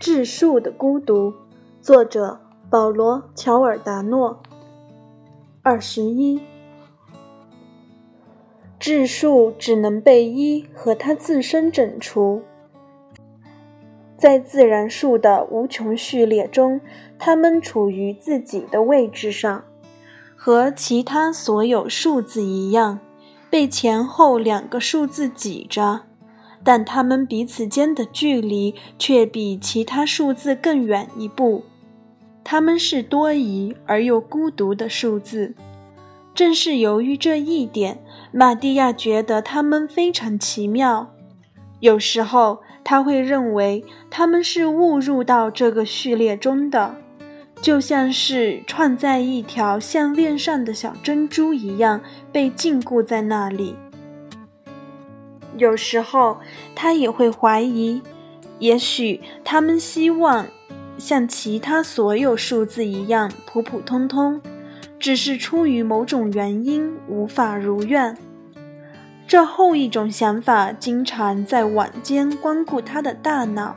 [0.00, 1.34] 质数的孤独，
[1.82, 4.40] 作者保罗·乔尔达诺。
[5.60, 6.40] 二十一，
[8.78, 12.40] 质数只能被一和它自身整除。
[14.16, 16.80] 在自然数的无穷序列中，
[17.18, 19.64] 它们处于自己的位置上，
[20.34, 23.00] 和其他所有数字一样，
[23.50, 26.09] 被前后两个数字挤着。
[26.62, 31.64] 但它们彼此间的距离却比其他数字更远一步。
[32.42, 35.54] 它们是多疑而又孤独的数字。
[36.34, 37.98] 正是由于这一点，
[38.32, 41.10] 玛蒂亚觉得它们非常奇妙。
[41.80, 46.94] 有时候，他会认为它们是误入到这个序列中的，
[47.60, 52.00] 就像是串在一条项链上的小珍珠一样，
[52.32, 53.74] 被禁锢在那里。
[55.56, 56.38] 有时候，
[56.74, 58.02] 他也会怀疑，
[58.58, 60.46] 也许他们希望
[60.98, 64.40] 像其他所有数字一样普普通通，
[64.98, 68.16] 只是出于某种原因无法如愿。
[69.26, 73.76] 这后一种想法经常在晚间光顾他的大脑，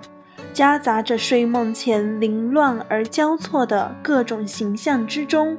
[0.51, 5.55] 夹杂着睡梦前凌乱而交错的各种形象之中。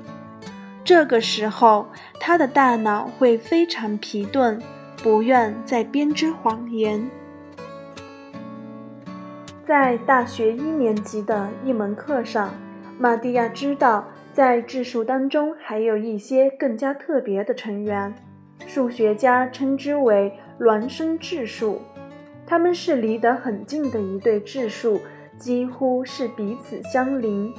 [0.85, 1.87] 这个时候，
[2.19, 4.61] 他的大脑会非常疲顿。
[5.05, 7.07] 不愿再编织谎言。
[9.63, 12.55] 在大学一年级的一门课上，
[12.99, 18.15] 玛蒂亚知道，在质数当中还有一些更加特别的成员，
[18.67, 21.83] 数学家称之为孪生质数。
[22.47, 24.99] 它们是离得很近的一对质数，
[25.37, 27.53] 几乎是彼此相邻，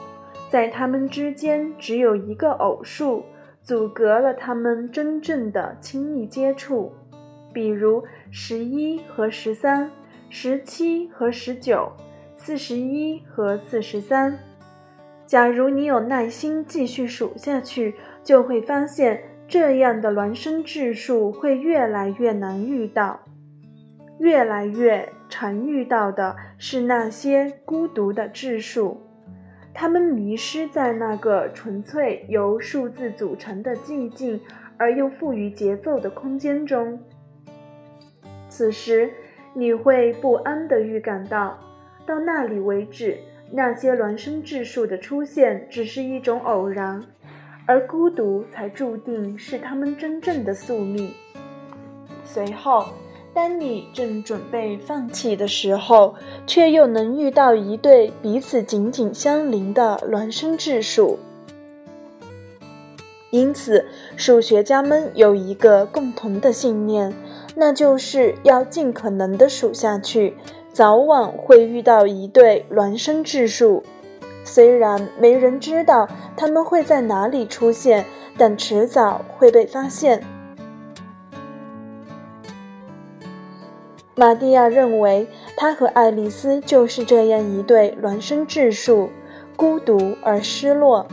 [0.50, 3.24] 在它们之间只有一个偶数，
[3.62, 6.92] 阻隔了它们真正的亲密接触。
[7.56, 9.90] 比如十一和十三，
[10.30, 11.90] 十七和十九，
[12.36, 14.38] 四十一和四十三。
[15.26, 23.22] 假如你有耐心继续数下去，就会发现这样的孪生质数会越来越难遇到，
[24.20, 29.02] 越来越常遇到的是那些孤独的质数，
[29.74, 34.40] 它们迷失在那个纯粹由数字组成的寂静
[34.78, 37.00] 而又富于节奏的空间中。
[38.56, 39.12] 此时，
[39.54, 41.60] 你会不安地预感到，
[42.06, 43.18] 到那里为止，
[43.52, 47.04] 那些孪生质数的出现只是一种偶然，
[47.66, 51.12] 而孤独才注定是他们真正的宿命。
[52.24, 52.86] 随后，
[53.34, 56.16] 当你正准备放弃的时候，
[56.48, 61.20] 却又能遇到一对彼此紧紧相邻的孪生质数。
[63.32, 67.14] 因此，数学家们有一个共同的信念。
[67.56, 70.38] 那就是要尽可能的数下去，
[70.72, 73.84] 早晚会遇到一对孪生质数。
[74.44, 76.08] 虽然没人知道
[76.38, 78.06] 他们会在哪里出现，
[78.38, 80.22] 但迟早会被发现。
[84.14, 85.28] 玛蒂亚认为，
[85.58, 89.10] 他和爱丽丝就是这样一对孪生质数，
[89.56, 91.08] 孤独而失落。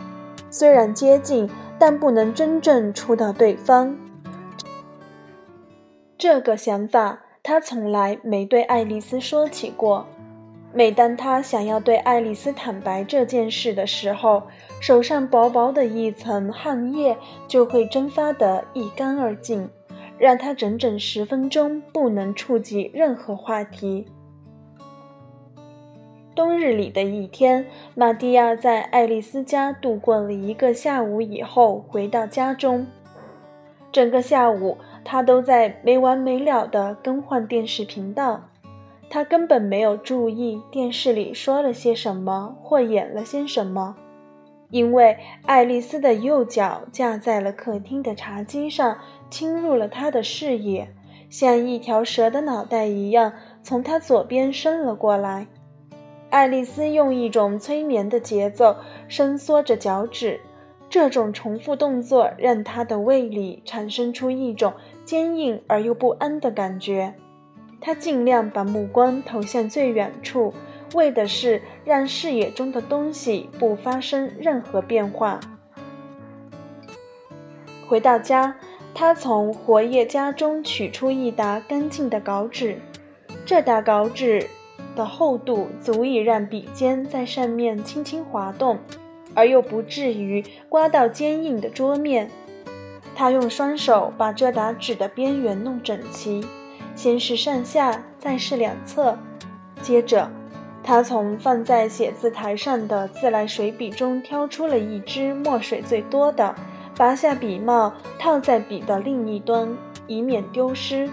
[0.50, 1.48] 虽然接近，
[1.78, 3.96] 但不能真正触到对方。
[6.22, 10.06] 这个想法，他从来没对爱丽丝说起过。
[10.72, 14.44] 每当他想要对爱丽丝坦白这件事的时候，
[14.80, 17.16] 手上薄薄的一层汗液
[17.48, 19.68] 就会蒸发得一干二净，
[20.16, 24.06] 让他整整十分钟不能触及任何话题。
[26.36, 27.66] 冬日里的一天，
[27.96, 32.86] 玛蒂亚在爱丽丝家度过了一个下午以后，回到家中，
[33.90, 34.78] 整个下午。
[35.04, 38.48] 他都在没完没了地更换电视频道，
[39.10, 43.96] 他根本没有注意电视里说了些什么或演了些什么，
[44.70, 50.88] 因为爱丽丝的右脚架在了客厅的茶几上，侵入了他的视野，
[51.28, 53.32] 像一条蛇的脑袋一样
[53.62, 55.46] 从他左边伸了过来。
[56.30, 58.76] 爱丽丝用一种催眠的节奏
[59.08, 60.40] 伸缩着脚趾。
[60.88, 67.14] 这种重复动作让他的胃里产生出一种坚硬而又不安的感觉。
[67.80, 70.54] 他尽量把目光投向最远处，
[70.94, 75.40] 为的是让视野中的东西不发生任何变化。
[77.88, 78.56] 回到家，
[78.94, 82.78] 他从活页夹中取出一沓干净的稿纸，
[83.44, 84.46] 这沓稿纸
[84.94, 88.78] 的厚度足以让笔尖在上面轻轻滑动。
[89.34, 92.30] 而又不至于刮到坚硬的桌面。
[93.14, 96.44] 他用双手把这沓纸的边缘弄整齐，
[96.94, 99.18] 先是上下，再是两侧。
[99.80, 100.30] 接着，
[100.82, 106.54] 他从放在写字台上的自来水笔中挑出了一支墨水最多的，
[106.96, 109.76] 拔下笔帽套在笔的另一端，
[110.06, 111.08] 以免丢失。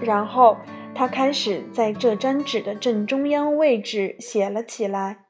[0.00, 0.56] 然后
[0.94, 5.24] 他开始在这张纸的正中央位置写了起来。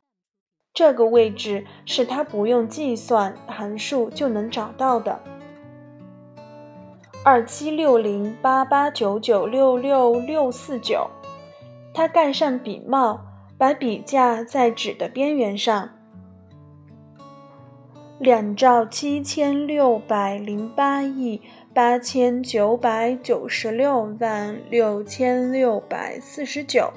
[0.73, 5.21] 这个位置是他不用计算函数就能找到的。
[7.27, 11.09] 二七六零八八九九六六六四九，
[11.95, 13.19] 他盖上笔帽，
[13.57, 15.89] 把笔架在纸的边缘上。
[18.19, 21.41] 两兆七千六百零八亿
[21.73, 26.93] 八千九百九十六万六千六百四十九，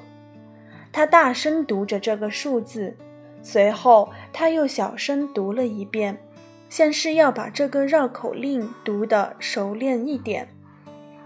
[0.92, 2.94] 他大声读着这个数字，
[3.40, 6.18] 随后他又小声读了一遍。
[6.68, 10.48] 像是要把这个绕口令读得熟练一点，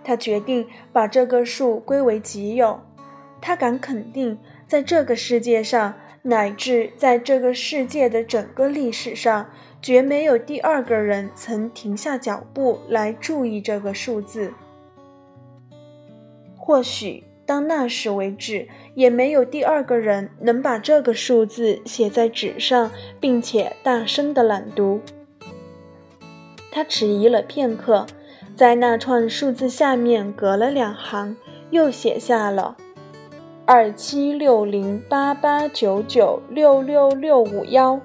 [0.05, 2.81] 他决定把这个数归为己有。
[3.41, 9.51] 他敢肯定，在这个世界上，乃至在这个世界的整个历史上，
[9.81, 14.55] 绝没有第二个人曾停下脚步来注意这个数字。
[16.57, 25.01] 或许到那时为止，也没有第二个人能把这个数字写在纸上，并且大声地朗读。
[26.75, 28.07] 他迟疑了片刻，
[28.57, 31.37] 在那串数字下面隔了两行，
[31.69, 32.77] 又写下了
[33.67, 38.01] 二七六零八八九九六六六五幺。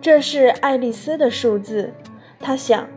[0.00, 1.92] 这是爱丽丝的数字，
[2.38, 2.88] 他想，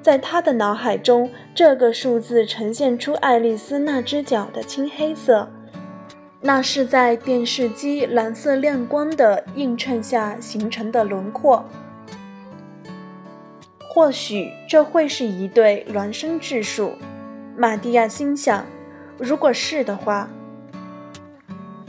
[0.00, 5.50] 在他的脑海中，这个数字呈现出爱丽丝那只脚的青黑色，
[6.40, 11.62] 那是在电视机蓝色亮光的映衬下形成的轮廓。
[13.96, 16.92] 或许这会是一对孪生质数，
[17.56, 18.66] 玛蒂亚心想。
[19.16, 20.28] 如果是的话，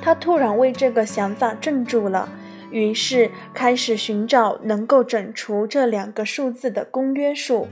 [0.02, 2.30] 他突然为这个想法怔住了，
[2.72, 7.68] 于是开始寻找能够整除这两个数字的公约数。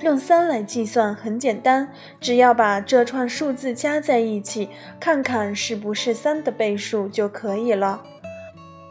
[0.00, 4.68] 用三来计算很简单，只要把这串数字加在一起，
[4.98, 8.02] 看看是不是三的倍数就可以了。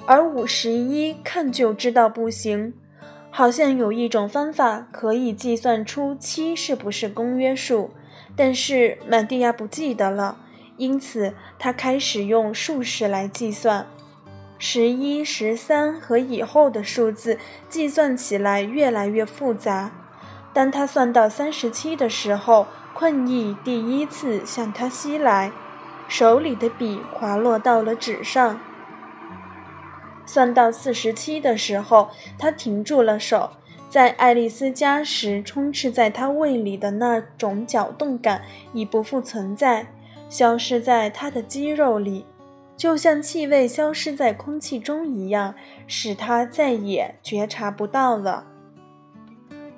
[0.06, 2.74] 而五十一看就知道不行。
[3.32, 7.92] 好像有一种方法可以计算出七是不是公约数，
[8.36, 10.38] 但是满蒂亚不记得了，
[10.78, 13.88] 因此他开始用数式来计算。
[14.58, 17.38] 十一、十三和以后的数字
[17.70, 19.92] 计算起来越来越复杂。
[20.52, 25.52] 当他算到三十七的时候，困意第一次向他袭来，
[26.10, 28.60] 手里的笔滑落到了纸上。
[30.30, 33.50] 算到四十七的时候，他停住了手。
[33.90, 39.88] 在爱丽丝家时，充斥在他胃里的那种搅动感已不复存在，
[40.30, 42.28] 消失在他的肌肉里，
[42.78, 45.56] 就像气味消失在空气中一样，
[45.88, 48.46] 使他再也觉察不到了。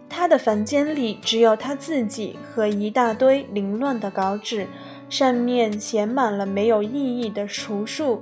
[0.10, 4.68] 他的房间里只有他自己和一大堆凌乱的稿纸，
[5.10, 8.22] 上面写满了没有意义的除数。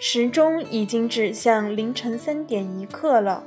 [0.00, 3.42] 时钟已经指向凌晨三点一刻了。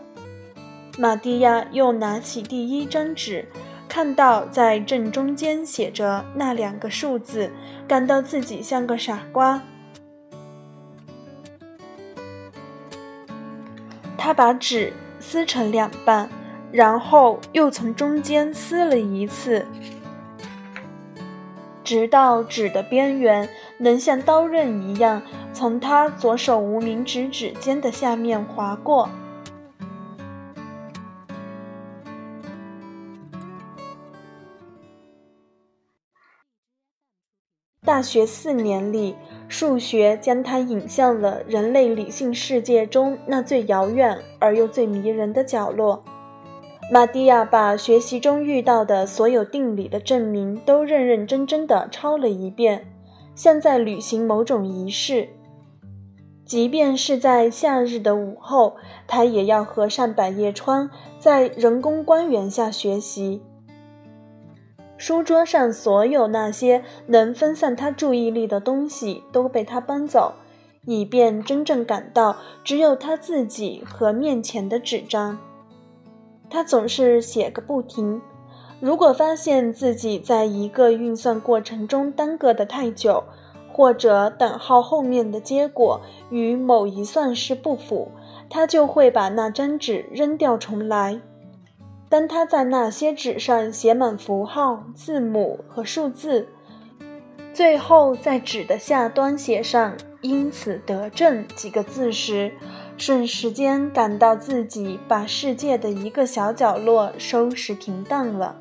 [0.97, 3.47] 玛蒂亚又拿起第一张纸，
[3.87, 7.51] 看到在正中间写着那两个数字，
[7.87, 9.61] 感到自己像个傻瓜。
[14.17, 16.29] 他把纸撕成两半，
[16.71, 19.65] 然后又从中间撕了一次，
[21.83, 23.49] 直到纸的边缘
[23.81, 25.21] 能像刀刃一样。
[25.53, 29.09] 从他左手无名指指尖的下面划过。
[37.83, 39.15] 大学四年里，
[39.49, 46.01] 数学将他引向了人类理性世界中那最遥远而又最迷人的角落。
[46.91, 52.90] 玛蒂亚把学习中遇到的所有定理的证明都认认真真的抄了一遍，
[53.41, 55.29] 像在履行某种仪式。
[56.45, 58.75] 即便是在夏日的午后，
[59.07, 63.41] 他也要合上百叶窗，在人工光源下学习。
[64.95, 70.35] 书桌上所有那些能分散他注意力的东西都被他搬走，
[70.85, 75.39] 以便真正感到只有他自己和面前的纸张。
[76.47, 78.21] 他总是写个不停。
[78.81, 83.23] 如果发现自己在一个运算过程中耽搁得太久，
[83.71, 88.09] 或者等号后面的结果与某一算式不符，
[88.49, 91.21] 他就会把那张纸扔掉重来。
[92.09, 96.47] 当他在那些纸上写满符号、字母和数字，
[97.53, 102.51] 最后在纸的下端写上因此得正几个字时，
[102.97, 108.57] 瞬时间感到自己把世界的一个小角落收拾平当了。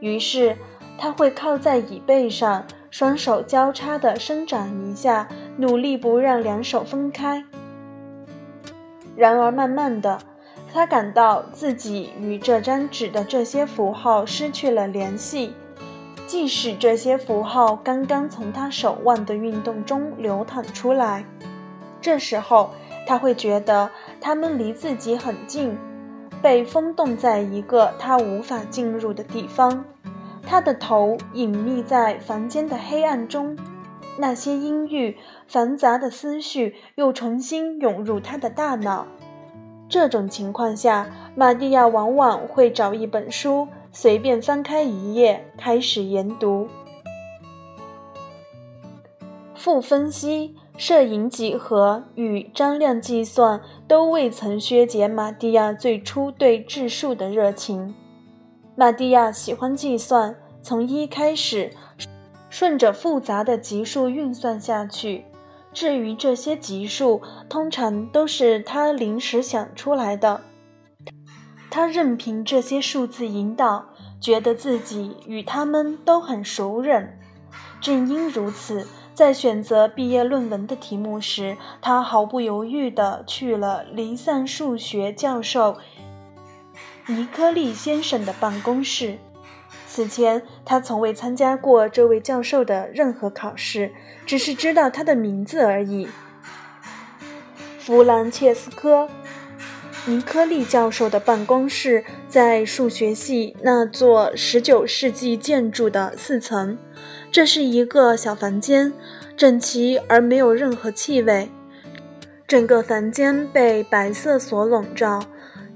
[0.00, 0.56] 于是
[0.96, 7.44] 他会靠在椅背上，双手交叉地伸展一下，努力不让两手分开。
[9.16, 10.18] 然而慢慢的，
[10.72, 15.54] 他感到自己与这张纸的这些符号失去了联系。
[16.26, 21.24] 即使这些符号刚刚从他手腕的运动中流淌出来，
[22.02, 22.70] 这时候
[23.06, 23.90] 他会觉得
[24.20, 25.78] 它们离自己很近，
[26.42, 29.84] 被封冻在一个他无法进入的地方。
[30.42, 33.56] 他的头隐秘在房间的黑暗中，
[34.16, 35.16] 那些阴郁
[35.46, 39.06] 繁杂的思绪又重新涌入他的大脑。
[39.88, 43.68] 这种情况下，玛蒂亚往往会找一本书。
[43.90, 46.68] 随便翻开一页，开始研读。
[49.54, 57.96] 负分析、摄影几何与张量计算都未曾削减马蒂亚最初对质数的热情。
[58.76, 61.72] 马蒂亚喜欢计算，从一开始，
[62.48, 65.24] 顺着复杂的级数运算下去。
[65.72, 70.42] 至于这些级数，通常都是他临时想出来的。
[71.70, 73.86] 他任凭这些数字引导，
[74.20, 77.08] 觉得自己与他们都很熟稔。
[77.80, 78.86] 正因如此，
[79.18, 85.76] 在选择毕业论文的题目时，他毫不犹豫地去了离散数学教授
[87.08, 89.18] 尼科利先生的办公室。
[89.88, 93.90] 此前，他从未参加过这位教授的任何考试，
[94.24, 96.06] 只是知道他的名字而已——
[97.80, 99.08] 弗兰切斯科。
[100.06, 106.78] 尼科利教授的办公室在数学系那座19世纪建筑的四层。
[107.30, 108.92] 这是一个小房间，
[109.36, 111.48] 整齐而没有任何气味。
[112.46, 115.22] 整个房间被白色所笼罩，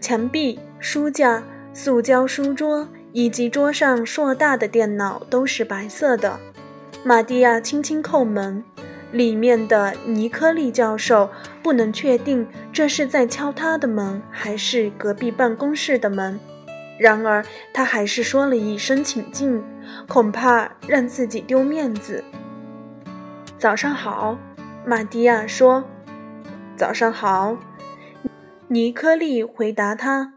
[0.01, 1.45] 墙壁、书架、
[1.75, 6.41] 塑胶书桌以及桌上硕大的电脑都是白色的。
[7.05, 8.65] 玛蒂亚轻轻叩门。
[9.13, 11.29] 里面的尼科利教授
[11.63, 16.41] 不能确定这是在敲他的门，还是隔壁办公室的门。
[17.03, 17.45] 然而，
[17.75, 19.63] 他还是说了一声“请进”，
[20.09, 22.25] 恐怕让自己丢面子。
[23.59, 24.39] 早上好，
[24.87, 25.85] 玛蒂亚说。
[26.77, 27.59] 早上好，
[28.69, 30.35] 尼科利回答他。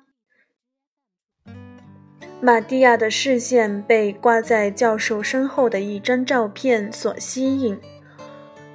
[2.42, 7.80] 玛蒂亚的视线被挂在教授身后的一张照片所吸引。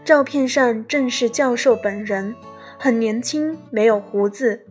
[0.04, 2.34] 照片上正是教授本人，
[2.78, 4.66] 很年轻，没有胡子，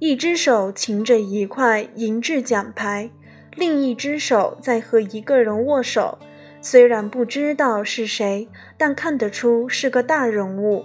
[0.00, 3.10] 一只手擎着一块银质奖牌，
[3.56, 6.18] 另一只手在和一个人握手。
[6.60, 10.84] 虽然不知道是谁，但看得出是个大人物。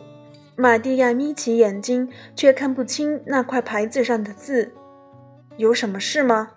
[0.55, 4.71] 玛蒂亚眯起眼睛，却看不清那块牌子上的字。
[5.57, 6.51] 有什么事吗？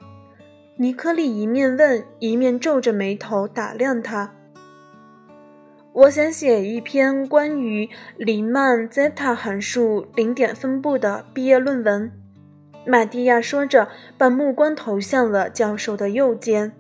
[0.79, 4.33] 尼科利一面问，一面皱着眉头打量他。
[5.93, 12.13] 我想写一篇关于黎曼 zeta 函数零点分布的毕业论文。
[12.87, 16.73] 玛蒂亚说着，把目光投向了教授的右肩，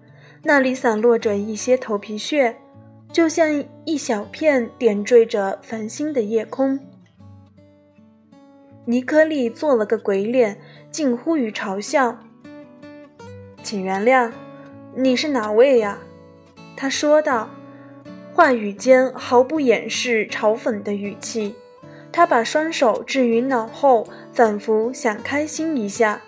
[0.44, 2.56] 那里散落着一些头皮屑，
[3.12, 6.78] 就像一小片点缀着繁星的夜空。
[8.84, 10.58] 尼科利做了个鬼脸，
[10.90, 12.20] 近乎于嘲笑。
[13.62, 14.30] 请原谅，
[14.94, 15.98] 你是哪位呀？
[16.76, 17.50] 他说道。
[18.32, 21.54] 话语间毫不掩饰嘲讽的语气，
[22.16, 26.22] 他把双手置于脑后，仿佛想开心一下。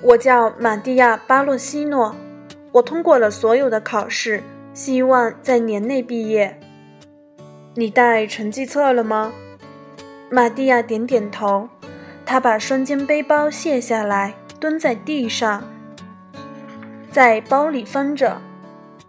[0.00, 2.14] 我叫马蒂亚·巴洛西诺，
[2.70, 4.40] 我通过了所有的考试，
[4.72, 6.56] 希望在年内毕业。
[7.74, 9.32] 你带成绩册了吗？
[10.30, 11.68] 马蒂亚点点头。
[12.24, 15.64] 他把双肩背包卸下来，蹲在地上，
[17.10, 18.40] 在包里翻着。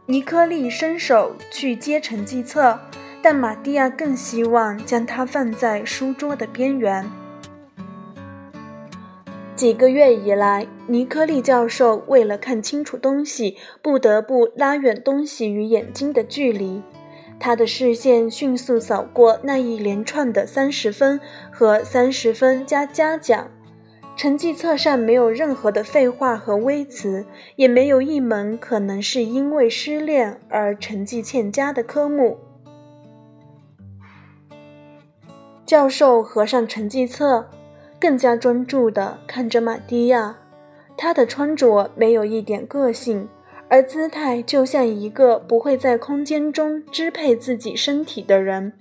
[0.07, 2.79] 尼科利伸手去接成绩册，
[3.23, 7.09] 但玛蒂亚更希望将它放在书桌的边缘。
[9.55, 16.81] 几个月以来，尼科利教授为了看清楚东西，不得不拉远东西与眼睛的距离。
[17.39, 23.49] 他的视线迅速扫过那一连串的三十分和三十分加嘉奖。
[24.15, 27.25] 成绩册上没有任何的废话和微词，
[27.55, 32.37] 也没有一门可能是因为失恋而成绩欠佳的科目。
[35.73, 37.49] 教授合上成绩册，
[37.99, 40.37] 更加专注地看着玛蒂亚。
[40.95, 43.27] 他的穿着没有一点个性，
[43.69, 48.73] 而姿态就像一个不会在空间中支配自己身体的人。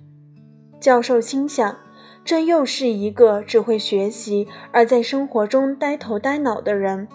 [0.79, 1.75] 教授心想，
[2.23, 7.07] 这又是一个只会学习而在生活中呆头呆脑的人。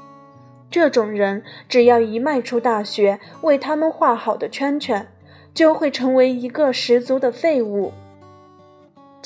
[0.69, 5.07] 这种人只要一迈出大学为他们画好的圈圈，
[5.55, 7.93] 就会成为一个十足的废物。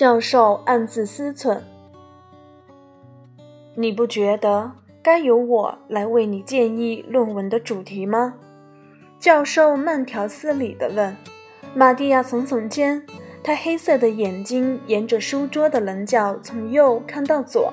[0.02, 1.60] 教授暗自思忖
[3.76, 8.34] ：“你不觉得该由我来为你建议论文的主题吗？”
[9.20, 11.16] 教授慢条斯理地问。
[11.72, 13.06] 玛蒂亚耸耸肩，
[13.44, 17.72] 他黑色的眼睛沿着书桌的棱角从右看到左。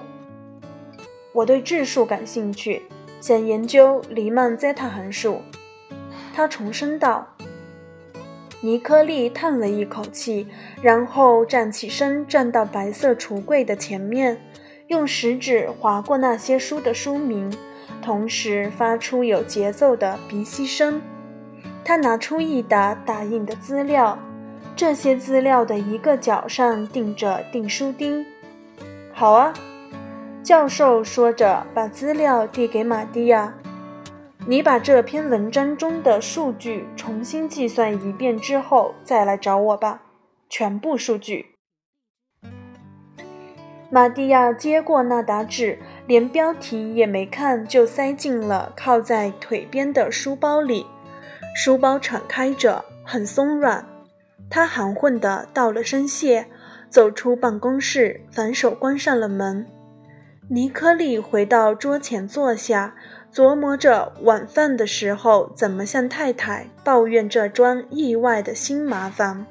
[1.34, 2.84] 我对质数感兴趣，
[3.20, 5.42] 想研究黎曼 zeta 函数。
[6.36, 7.28] 他重申道。
[8.62, 10.48] 尼科利叹了一口气，
[10.82, 14.38] 然后站起身，站到白色橱柜的前面，
[14.88, 17.54] 用食指划过那些书的书名，
[18.02, 21.02] 同时发出有节奏的鼻息声。
[21.86, 24.20] 他拿出一沓打印的资料，
[24.76, 28.26] 这些资料的一个角上钉着订书钉。
[29.14, 29.54] 好啊，
[30.44, 33.54] 教授说着，把资料递给玛蒂亚。
[34.50, 40.02] 你把这篇文章中的数据重新计算一遍之后，再来找我吧。
[40.50, 41.54] 全部数据。
[43.92, 45.78] 玛蒂亚接过那沓纸，
[46.08, 50.88] 连标题也没看，就塞进了靠在腿边的书包里。
[51.56, 53.86] 书包敞开着，很松软。
[54.50, 56.48] 他含混地道了声谢，
[56.90, 59.68] 走出办公室，反手关上了门。
[60.52, 62.96] 尼科利回到桌前坐下，
[63.34, 69.46] 琢磨着晚饭的时候怎么向太太抱怨这桩意外的新麻烦。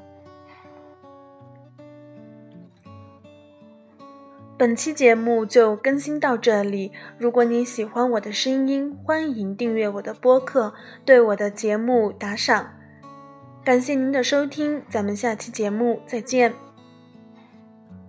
[4.58, 6.90] 本期节目就更新到这里。
[7.16, 12.74] 如果你喜欢我的声音，欢迎订阅我的播客，对我的节目打赏。
[13.64, 16.67] 感谢您的收听，咱们下期节目再见。